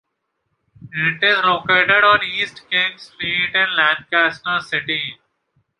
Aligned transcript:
It 0.91 1.23
is 1.23 1.37
located 1.45 2.03
on 2.03 2.23
East 2.23 2.63
King 2.71 2.97
Street 2.97 3.53
in 3.53 3.75
Lancaster 3.75 4.59
City. 4.61 5.19